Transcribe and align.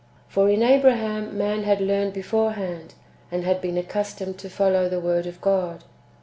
For 0.27 0.49
in 0.49 0.63
Abraham 0.63 1.37
man 1.37 1.61
had 1.61 1.79
learned 1.79 2.13
beforehand, 2.13 2.95
and 3.31 3.43
had 3.43 3.61
been 3.61 3.77
accustomed 3.77 4.39
to 4.39 4.49
follow 4.49 4.89
the 4.89 4.99
Word 4.99 5.27
of 5.27 5.39
God. 5.41 5.83